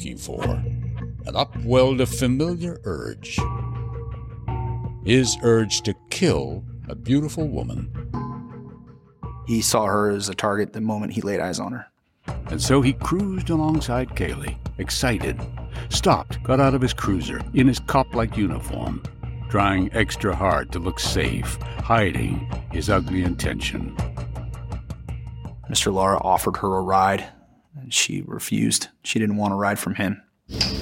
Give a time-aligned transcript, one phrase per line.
[0.00, 3.38] looking for, and upwelled a familiar urge.
[5.04, 7.90] His urge to kill a beautiful woman.
[9.46, 11.86] He saw her as a target the moment he laid eyes on her.
[12.46, 15.38] And so he cruised alongside Kaylee, excited,
[15.90, 19.02] stopped, got out of his cruiser in his cop like uniform,
[19.50, 23.94] trying extra hard to look safe, hiding his ugly intention.
[25.68, 25.92] Mr.
[25.92, 27.28] Lara offered her a ride,
[27.74, 28.88] and she refused.
[29.04, 30.22] She didn't want to ride from him.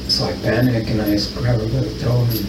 [0.08, 2.48] So I panic and I just grab her by the throat and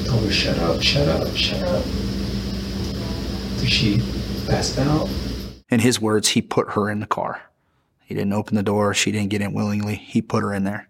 [0.00, 1.84] I told her, shut up, shut up, shut up.
[3.58, 4.02] So she
[4.46, 5.08] passed out.
[5.68, 7.42] In his words, he put her in the car.
[8.04, 8.94] He didn't open the door.
[8.94, 9.96] She didn't get in willingly.
[9.96, 10.88] He put her in there.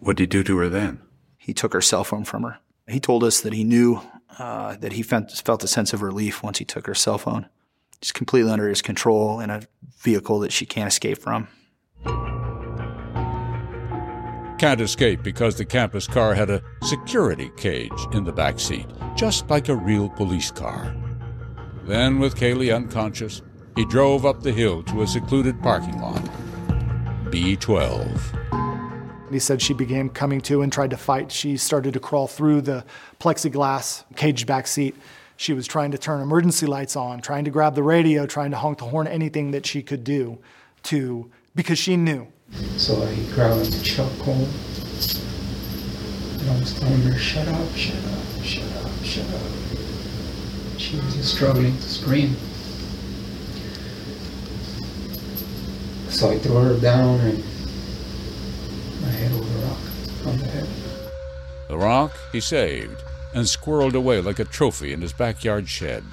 [0.00, 1.00] What did he do to her then?
[1.38, 2.58] He took her cell phone from her.
[2.88, 4.00] He told us that he knew
[4.38, 7.48] uh, that he felt, felt a sense of relief once he took her cell phone.
[8.04, 9.62] She's completely under his control in a
[9.96, 11.48] vehicle that she can't escape from.
[14.58, 18.84] Can't escape because the campus car had a security cage in the back seat,
[19.16, 20.94] just like a real police car.
[21.84, 23.40] Then, with Kaylee unconscious,
[23.74, 26.22] he drove up the hill to a secluded parking lot.
[27.30, 29.32] B12.
[29.32, 31.32] He said she began coming to and tried to fight.
[31.32, 32.84] She started to crawl through the
[33.18, 34.94] plexiglass caged back seat.
[35.44, 38.56] She was trying to turn emergency lights on, trying to grab the radio, trying to
[38.56, 40.38] honk the horn, anything that she could do
[40.84, 42.28] to because she knew.
[42.78, 44.48] So I grabbed the chokehold
[46.40, 49.42] and I was telling her, shut up, shut up, shut up, shut up.
[50.78, 52.36] She was just struggling to scream.
[56.08, 57.44] So I threw her down and
[59.04, 60.68] I hit her with a rock on the head.
[61.68, 66.04] The rock he saved and squirreled away like a trophy in his backyard shed.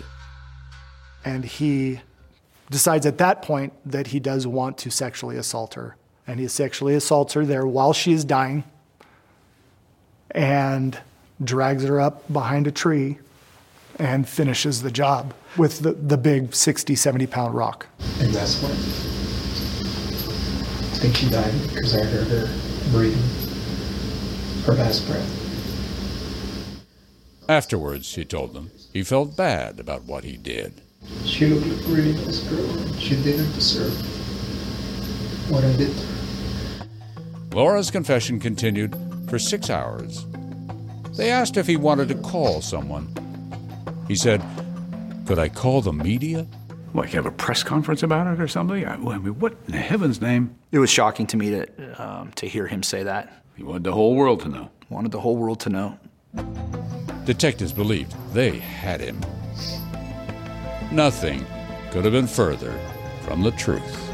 [1.23, 2.02] And he
[2.69, 5.95] decides at that point that he does want to sexually assault her.
[6.25, 8.64] And he sexually assaults her there while she is dying
[10.31, 10.97] and
[11.44, 13.19] drags her up behind a tree
[13.99, 17.87] and finishes the job with the, the big 60, 70 pound rock.
[18.20, 18.76] And that's when I
[20.98, 22.49] think she died because I heard her
[22.92, 23.21] breathing
[24.65, 25.41] her last breath.
[27.52, 30.80] Afterwards, he told them, he felt bad about what he did.
[31.26, 33.92] She looked like a really nice girl and she didn't deserve
[35.52, 35.94] what I did.
[37.54, 38.95] Lara's confession continued
[39.28, 40.26] for six hours.
[41.17, 43.14] They asked if he wanted to call someone.
[44.08, 44.42] He said,
[45.26, 46.48] Could I call the media?
[46.94, 48.86] Like have a press conference about it or something?
[48.86, 50.56] I, I mean, what in heaven's name?
[50.72, 53.44] It was shocking to me to, um, to hear him say that.
[53.58, 54.70] He wanted the whole world to know.
[54.88, 56.00] Wanted the whole world to know.
[57.31, 59.21] Detectives believed they had him.
[60.92, 61.45] Nothing
[61.89, 62.77] could have been further
[63.21, 64.11] from the truth.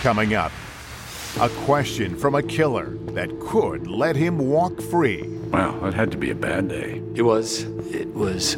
[0.00, 0.52] Coming up,
[1.38, 5.24] a question from a killer that could let him walk free.
[5.50, 7.02] Wow, that had to be a bad day.
[7.14, 7.64] It was.
[7.92, 8.56] It was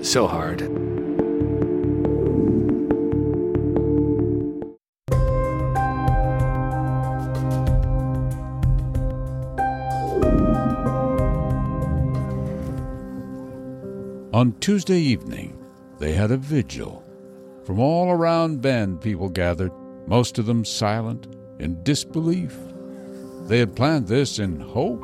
[0.00, 0.62] so hard.
[14.34, 15.56] On Tuesday evening,
[16.00, 17.04] they had a vigil.
[17.64, 19.70] From all around Bend, people gathered,
[20.08, 21.28] most of them silent,
[21.60, 22.52] in disbelief.
[23.42, 25.02] They had planned this in hope